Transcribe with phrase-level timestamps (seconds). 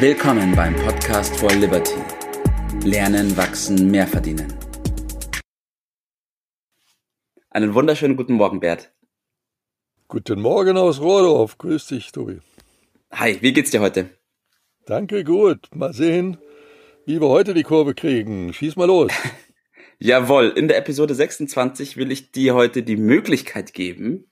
[0.00, 1.96] Willkommen beim Podcast for Liberty.
[2.84, 4.54] Lernen, wachsen, mehr verdienen.
[7.50, 8.92] Einen wunderschönen guten Morgen, Bert.
[10.06, 11.58] Guten Morgen aus Rohrdorf.
[11.58, 12.38] Grüß dich, Tobi.
[13.10, 14.10] Hi, wie geht's dir heute?
[14.86, 15.68] Danke, gut.
[15.74, 16.38] Mal sehen,
[17.04, 18.52] wie wir heute die Kurve kriegen.
[18.52, 19.10] Schieß mal los.
[19.98, 24.28] Jawohl, in der Episode 26 will ich dir heute die Möglichkeit geben,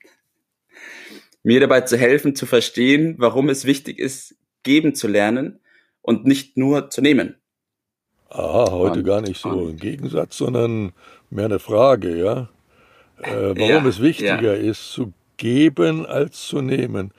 [1.43, 5.59] mir dabei zu helfen, zu verstehen, warum es wichtig ist, geben zu lernen
[6.01, 7.35] und nicht nur zu nehmen.
[8.29, 10.91] Aha, heute und, gar nicht so ein Gegensatz, sondern
[11.29, 12.49] mehr eine Frage, ja.
[13.21, 14.69] Äh, warum ja, es wichtiger ja.
[14.71, 17.11] ist, zu geben als zu nehmen.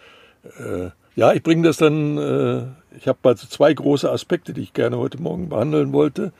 [0.58, 4.72] Äh, ja, ich bringe das dann, äh, ich habe also zwei große Aspekte, die ich
[4.72, 6.32] gerne heute Morgen behandeln wollte.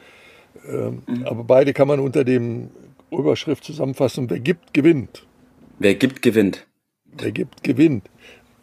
[0.69, 1.27] Ähm, mhm.
[1.27, 2.71] Aber beide kann man unter dem
[3.11, 5.27] Überschrift zusammenfassen, wer gibt, gewinnt.
[5.79, 6.67] Wer gibt, gewinnt.
[7.05, 8.09] Wer gibt, gewinnt.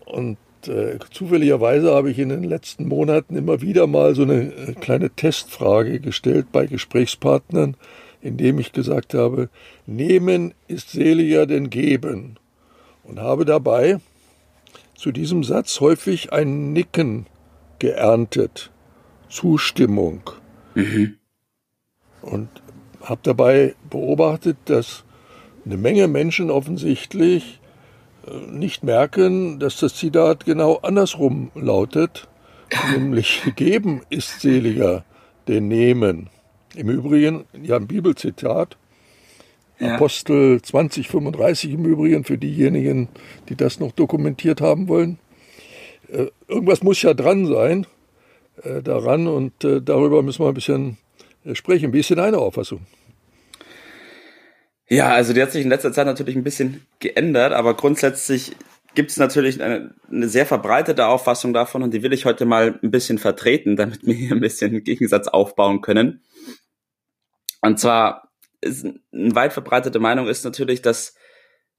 [0.05, 4.73] Und äh, zufälligerweise habe ich in den letzten Monaten immer wieder mal so eine äh,
[4.73, 7.75] kleine Testfrage gestellt bei Gesprächspartnern,
[8.21, 9.49] indem ich gesagt habe,
[9.85, 12.37] nehmen ist seliger denn geben.
[13.03, 13.99] Und habe dabei
[14.95, 17.27] zu diesem Satz häufig ein Nicken
[17.79, 18.71] geerntet,
[19.29, 20.21] Zustimmung.
[20.73, 21.17] Mhm.
[22.21, 22.49] Und
[23.01, 25.03] habe dabei beobachtet, dass
[25.65, 27.59] eine Menge Menschen offensichtlich
[28.47, 32.27] nicht merken, dass das Zitat genau andersrum lautet,
[32.91, 35.05] nämlich geben ist seliger
[35.47, 36.29] denn nehmen.
[36.75, 38.77] Im Übrigen, ja, ein Bibelzitat,
[39.79, 39.95] ja.
[39.95, 43.09] Apostel 2035 im Übrigen, für diejenigen,
[43.49, 45.19] die das noch dokumentiert haben wollen.
[46.11, 47.85] Äh, irgendwas muss ja dran sein
[48.63, 50.97] äh, daran und äh, darüber müssen wir ein bisschen
[51.53, 51.93] sprechen.
[51.93, 52.81] Wie ist denn deine Auffassung?
[54.87, 58.55] Ja, also die hat sich in letzter Zeit natürlich ein bisschen geändert, aber grundsätzlich
[58.93, 62.79] gibt es natürlich eine, eine, sehr verbreitete Auffassung davon und die will ich heute mal
[62.81, 66.23] ein bisschen vertreten, damit wir hier ein bisschen einen Gegensatz aufbauen können.
[67.61, 68.31] Und zwar
[68.61, 71.15] ist eine weit verbreitete Meinung ist natürlich, dass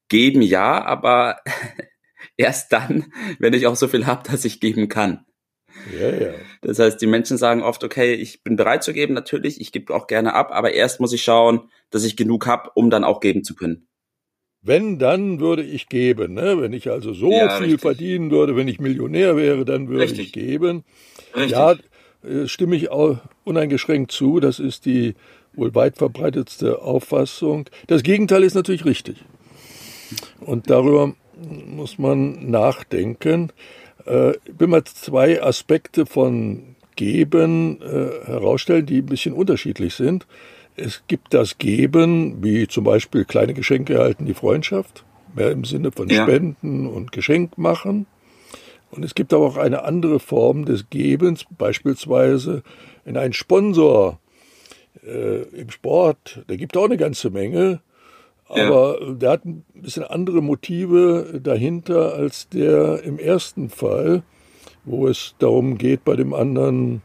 [0.09, 1.41] geben ja, aber
[2.37, 5.26] erst dann, wenn ich auch so viel habe, dass ich geben kann.
[5.99, 6.35] Ja, ja.
[6.63, 9.95] Das heißt, die Menschen sagen oft, okay, ich bin bereit zu geben, natürlich, ich gebe
[9.95, 13.21] auch gerne ab, aber erst muss ich schauen, dass ich genug habe, um dann auch
[13.21, 13.87] geben zu können.
[14.63, 16.35] Wenn, dann würde ich geben.
[16.35, 16.61] Ne?
[16.61, 17.81] Wenn ich also so ja, viel richtig.
[17.83, 20.27] verdienen würde, wenn ich Millionär wäre, dann würde richtig.
[20.27, 20.85] ich geben.
[21.37, 21.53] Richtig.
[21.53, 21.77] Ja,
[22.25, 24.41] äh, stimme ich auch uneingeschränkt zu.
[24.41, 25.15] Das ist die
[25.55, 27.69] wohl weit verbreitetste Auffassung.
[27.87, 29.25] Das Gegenteil ist natürlich richtig.
[30.41, 33.53] Und darüber muss man nachdenken.
[34.07, 40.27] Äh, ich will mal zwei Aspekte von Geben äh, herausstellen, die ein bisschen unterschiedlich sind.
[40.77, 45.93] Es gibt das Geben, wie zum Beispiel kleine Geschenke erhalten die Freundschaft, mehr im Sinne
[45.93, 46.23] von ja.
[46.23, 48.07] Spenden und Geschenk machen.
[48.91, 52.63] Und es gibt aber auch eine andere Form des Gebens, beispielsweise
[53.05, 54.19] in einen Sponsor
[55.05, 56.45] äh, im Sport.
[56.49, 57.81] Der gibt auch eine ganze Menge,
[58.49, 59.13] aber ja.
[59.13, 64.23] der hat ein bisschen andere Motive dahinter als der im ersten Fall,
[64.85, 67.03] wo es darum geht, bei dem anderen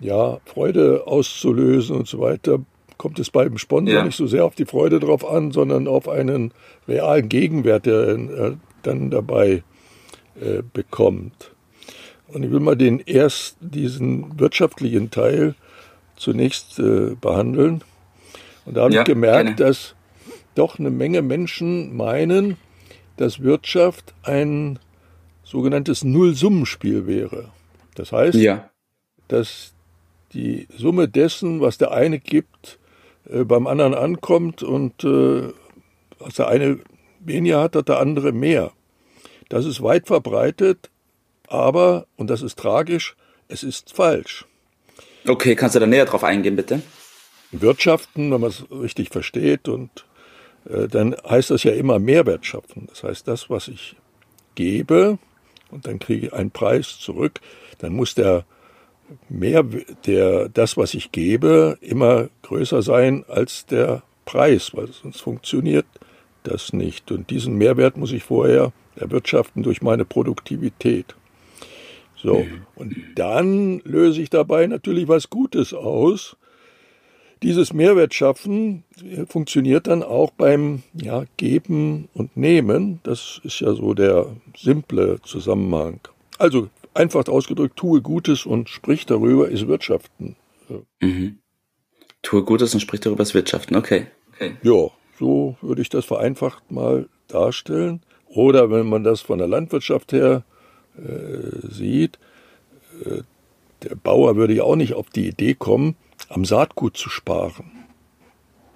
[0.00, 2.58] ja, Freude auszulösen und so weiter
[2.98, 4.04] kommt es beim Sponsor ja.
[4.04, 6.52] nicht so sehr auf die Freude drauf an, sondern auf einen
[6.86, 9.64] realen Gegenwert, der er dann dabei
[10.40, 11.52] äh, bekommt.
[12.28, 15.54] Und ich will mal den erst diesen wirtschaftlichen Teil
[16.16, 17.82] zunächst äh, behandeln.
[18.64, 19.56] Und da habe ja, ich gemerkt, gerne.
[19.56, 19.94] dass
[20.54, 22.56] doch eine Menge Menschen meinen,
[23.16, 24.78] dass Wirtschaft ein
[25.44, 27.50] sogenanntes Nullsummenspiel wäre.
[27.94, 28.70] Das heißt, ja.
[29.28, 29.74] dass
[30.32, 32.78] die Summe dessen, was der eine gibt,
[33.28, 35.52] äh, beim anderen ankommt und äh,
[36.18, 36.80] was der eine
[37.20, 38.72] weniger hat, hat der andere mehr.
[39.48, 40.90] Das ist weit verbreitet,
[41.46, 43.16] aber, und das ist tragisch,
[43.48, 44.46] es ist falsch.
[45.26, 46.82] Okay, kannst du da näher drauf eingehen, bitte?
[47.52, 50.06] Wirtschaften, wenn man es richtig versteht, und
[50.64, 52.86] dann heißt das ja immer Mehrwert schaffen.
[52.88, 53.96] Das heißt, das, was ich
[54.54, 55.18] gebe,
[55.70, 57.40] und dann kriege ich einen Preis zurück,
[57.78, 58.44] dann muss der
[59.28, 59.64] mehr
[60.06, 65.86] der, das, was ich gebe, immer größer sein als der Preis, weil sonst funktioniert
[66.42, 67.10] das nicht.
[67.10, 71.14] Und diesen Mehrwert muss ich vorher erwirtschaften durch meine Produktivität.
[72.16, 72.66] So, mhm.
[72.76, 76.36] und dann löse ich dabei natürlich was Gutes aus.
[77.42, 78.84] Dieses Mehrwert schaffen
[79.28, 83.00] funktioniert dann auch beim ja, Geben und Nehmen.
[83.02, 86.00] Das ist ja so der simple Zusammenhang.
[86.38, 90.36] Also einfach ausgedrückt, tue Gutes und sprich darüber, ist Wirtschaften.
[91.00, 91.38] Mhm.
[92.22, 94.06] Tue Gutes und sprich darüber, ist Wirtschaften, okay.
[94.34, 94.56] okay.
[94.62, 98.02] Ja, so würde ich das vereinfacht mal darstellen.
[98.28, 100.44] Oder wenn man das von der Landwirtschaft her
[100.96, 102.18] äh, sieht,
[103.04, 103.22] äh,
[103.82, 105.96] der Bauer würde ja auch nicht auf die Idee kommen,
[106.28, 107.70] am Saatgut zu sparen.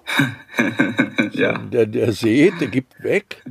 [1.33, 1.57] ja.
[1.57, 3.43] Der, der sät, der gibt weg,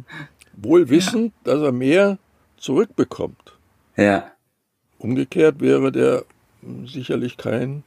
[0.55, 1.53] wohl wissend, ja.
[1.53, 2.19] dass er mehr
[2.57, 3.59] zurückbekommt.
[3.97, 4.33] Ja.
[4.99, 6.25] Umgekehrt wäre der
[6.87, 7.85] sicherlich kein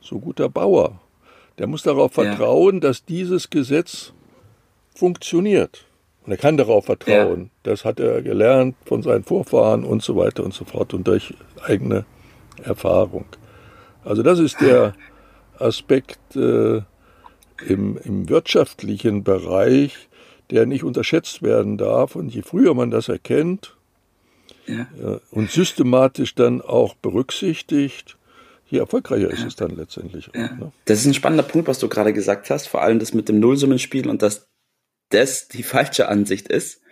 [0.00, 1.00] so guter Bauer.
[1.58, 2.80] Der muss darauf vertrauen, ja.
[2.80, 4.12] dass dieses Gesetz
[4.94, 5.84] funktioniert.
[6.24, 7.42] Und er kann darauf vertrauen.
[7.42, 7.50] Ja.
[7.62, 11.34] Das hat er gelernt von seinen Vorfahren und so weiter und so fort und durch
[11.62, 12.04] eigene
[12.62, 13.26] Erfahrung.
[14.04, 14.94] Also das ist der
[15.60, 16.82] Aspekt äh,
[17.66, 20.08] im, im wirtschaftlichen Bereich,
[20.50, 22.16] der nicht unterschätzt werden darf.
[22.16, 23.76] Und je früher man das erkennt
[24.66, 24.88] ja.
[25.00, 28.16] äh, und systematisch dann auch berücksichtigt,
[28.68, 30.28] je erfolgreicher ist es dann letztendlich.
[30.28, 30.72] Auch, ne?
[30.84, 33.40] Das ist ein spannender Punkt, was du gerade gesagt hast, vor allem das mit dem
[33.40, 34.48] Nullsummenspiel und dass
[35.10, 36.82] das die falsche Ansicht ist.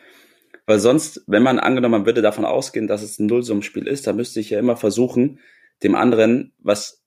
[0.67, 4.17] Weil sonst, wenn man angenommen, man würde davon ausgehen, dass es ein Nullsummenspiel ist, dann
[4.17, 5.39] müsste ich ja immer versuchen,
[5.83, 7.03] dem anderen was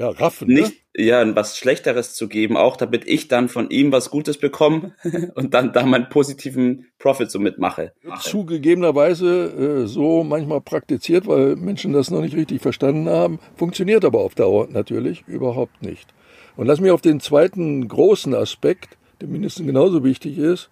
[0.00, 1.04] ja, raffen, nicht, ne?
[1.04, 4.94] ja, was Schlechteres zu geben, auch damit ich dann von ihm was Gutes bekomme
[5.34, 7.92] und dann da meinen positiven Profit so mitmache.
[8.20, 14.20] Zugegebenerweise äh, so manchmal praktiziert, weil Menschen das noch nicht richtig verstanden haben, funktioniert aber
[14.20, 16.12] auf Dauer natürlich überhaupt nicht.
[16.56, 20.70] Und lass mich auf den zweiten großen Aspekt der mindestens genauso wichtig ist,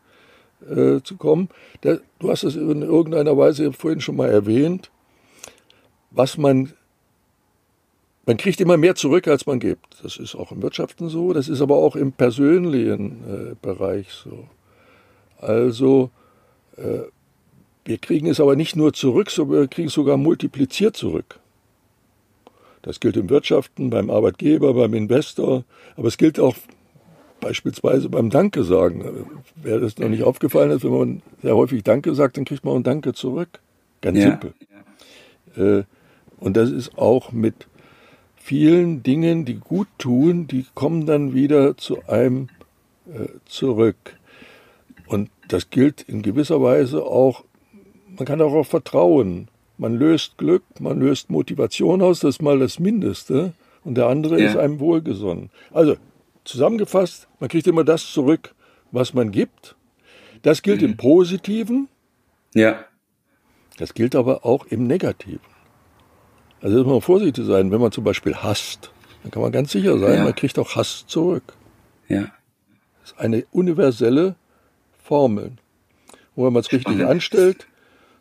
[0.68, 1.48] äh, zu kommen.
[1.82, 4.90] Der, du hast es in irgendeiner Weise vorhin schon mal erwähnt,
[6.10, 6.72] was man,
[8.28, 10.04] man kriegt immer mehr zurück, als man gibt.
[10.04, 14.46] Das ist auch im Wirtschaften so, das ist aber auch im persönlichen äh, Bereich so.
[15.40, 16.10] Also,
[16.76, 17.08] äh,
[17.86, 21.40] wir kriegen es aber nicht nur zurück, sondern wir kriegen es sogar multipliziert zurück.
[22.82, 25.64] Das gilt im Wirtschaften, beim Arbeitgeber, beim Investor,
[25.96, 26.54] aber es gilt auch
[27.40, 29.40] beispielsweise beim Danke sagen.
[29.56, 32.76] Wer das noch nicht aufgefallen ist, wenn man sehr häufig Danke sagt, dann kriegt man
[32.76, 33.60] ein Danke zurück.
[34.02, 34.38] Ganz ja.
[34.38, 34.52] simpel.
[35.56, 35.84] Äh,
[36.38, 37.66] und das ist auch mit
[38.48, 42.48] vielen Dingen, die gut tun, die kommen dann wieder zu einem
[43.06, 44.16] äh, zurück.
[45.06, 47.44] Und das gilt in gewisser Weise auch,
[48.16, 49.48] man kann darauf vertrauen.
[49.76, 53.52] Man löst Glück, man löst Motivation aus, das ist mal das Mindeste.
[53.84, 54.48] Und der andere ja.
[54.48, 55.50] ist einem wohlgesonnen.
[55.72, 55.96] Also
[56.48, 58.54] Zusammengefasst, man kriegt immer das zurück,
[58.90, 59.76] was man gibt.
[60.40, 60.88] Das gilt mhm.
[60.88, 61.88] im Positiven.
[62.54, 62.86] Ja.
[63.76, 65.57] Das gilt aber auch im Negativen.
[66.60, 68.90] Also muss man vorsichtig sein, wenn man zum Beispiel hasst,
[69.22, 70.24] dann kann man ganz sicher sein, ja.
[70.24, 71.42] man kriegt auch Hass zurück.
[72.08, 72.32] Ja.
[73.00, 74.36] Das ist eine universelle
[75.02, 75.52] Formel.
[76.34, 77.66] Und wenn man es richtig anstellt,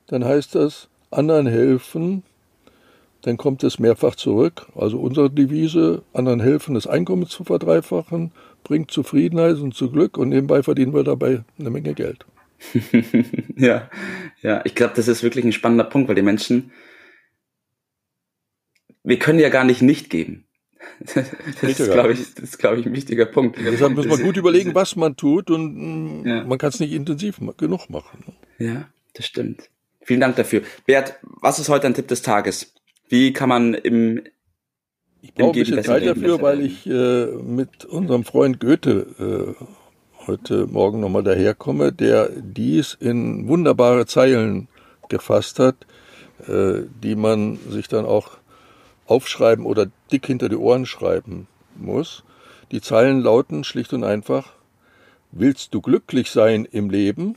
[0.08, 2.24] dann heißt das, anderen helfen,
[3.22, 4.68] dann kommt es mehrfach zurück.
[4.76, 8.32] Also unsere Devise, anderen helfen, das Einkommen zu verdreifachen,
[8.64, 12.26] bringt Zufriedenheit und zu Glück und nebenbei verdienen wir dabei eine Menge Geld.
[13.56, 13.90] ja,
[14.42, 16.72] ja, ich glaube, das ist wirklich ein spannender Punkt, weil die Menschen,
[19.08, 20.44] wir können ja gar nicht nicht geben.
[21.62, 23.58] Das ist, glaube ich, das ist, glaube ich, ein wichtiger Punkt.
[23.60, 26.44] Deshalb muss man gut überlegen, was man tut und ja.
[26.44, 28.36] man kann es nicht intensiv genug machen.
[28.58, 29.70] Ja, das stimmt.
[30.02, 30.62] Vielen Dank dafür.
[30.86, 32.74] Bert, was ist heute ein Tipp des Tages?
[33.10, 34.22] Wie kann man im
[35.22, 39.66] ich brauche ein bisschen Zeit dafür, weil ich äh, mit unserem Freund Goethe äh,
[40.28, 44.68] heute Morgen nochmal daherkomme, der dies in wunderbare Zeilen
[45.10, 45.76] gefasst hat,
[46.48, 48.37] äh, die man sich dann auch
[49.08, 52.24] aufschreiben oder dick hinter die Ohren schreiben muss.
[52.72, 54.54] Die Zeilen lauten schlicht und einfach,
[55.32, 57.36] willst du glücklich sein im Leben,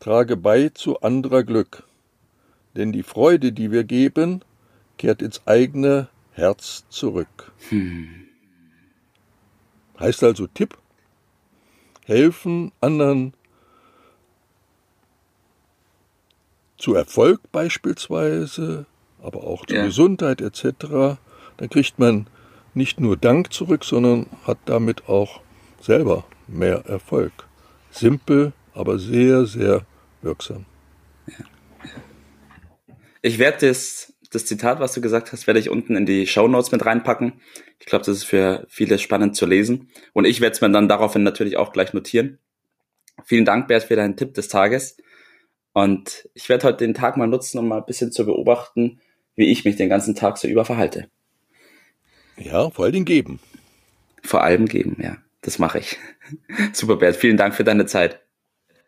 [0.00, 1.84] trage bei zu anderer Glück.
[2.76, 4.42] Denn die Freude, die wir geben,
[4.98, 7.52] kehrt ins eigene Herz zurück.
[7.68, 8.08] Hm.
[9.98, 10.76] Heißt also Tipp,
[12.04, 13.34] helfen anderen
[16.76, 18.86] zu Erfolg beispielsweise,
[19.24, 19.84] aber auch zur ja.
[19.86, 21.18] Gesundheit etc.
[21.56, 22.26] Dann kriegt man
[22.74, 25.40] nicht nur Dank zurück, sondern hat damit auch
[25.80, 27.32] selber mehr Erfolg.
[27.90, 29.86] Simpel, aber sehr, sehr
[30.22, 30.66] wirksam.
[33.22, 36.48] Ich werde das das Zitat, was du gesagt hast, werde ich unten in die Show
[36.48, 37.34] Notes mit reinpacken.
[37.78, 39.90] Ich glaube, das ist für viele spannend zu lesen.
[40.12, 42.38] Und ich werde es mir dann daraufhin natürlich auch gleich notieren.
[43.24, 44.96] Vielen Dank, Bert, für deinen Tipp des Tages.
[45.72, 49.00] Und ich werde heute den Tag mal nutzen, um mal ein bisschen zu beobachten,
[49.36, 51.08] wie ich mich den ganzen Tag so über verhalte.
[52.36, 53.40] Ja, vor allem geben.
[54.22, 55.18] Vor allem geben, ja.
[55.42, 55.98] Das mache ich.
[56.72, 57.16] Super, Bert.
[57.16, 58.20] Vielen Dank für deine Zeit.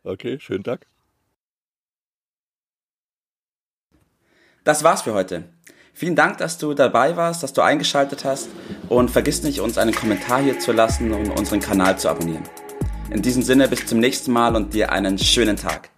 [0.02, 0.86] Okay, schönen Tag.
[4.64, 5.44] Das war's für heute.
[5.92, 8.48] Vielen Dank, dass du dabei warst, dass du eingeschaltet hast
[8.88, 12.42] und vergiss nicht, uns einen Kommentar hier zu lassen und unseren Kanal zu abonnieren.
[13.10, 15.90] In diesem Sinne bis zum nächsten Mal und dir einen schönen Tag.